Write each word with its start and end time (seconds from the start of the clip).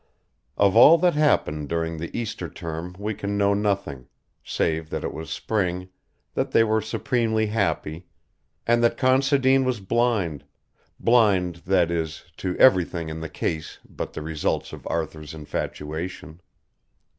Of 0.57 0.75
all 0.75 0.97
that 0.97 1.13
happened 1.13 1.69
during 1.69 1.99
the 1.99 2.09
Easter 2.17 2.49
term 2.49 2.95
we 2.97 3.13
can 3.13 3.37
know 3.37 3.53
nothing, 3.53 4.07
save 4.43 4.89
that 4.89 5.03
it 5.03 5.13
was 5.13 5.29
spring, 5.29 5.89
that 6.33 6.49
they 6.49 6.63
were 6.63 6.81
supremely 6.81 7.45
happy, 7.45 8.07
and 8.65 8.83
that 8.83 8.97
Considine 8.97 9.63
was 9.63 9.79
blind... 9.79 10.43
blind, 10.99 11.57
that 11.67 11.91
is, 11.91 12.23
to 12.37 12.57
everything 12.57 13.09
in 13.09 13.19
the 13.19 13.29
case 13.29 13.77
but 13.87 14.13
the 14.13 14.23
results 14.23 14.73
of 14.73 14.87
Arthur's 14.87 15.35
infatuation. 15.35 16.41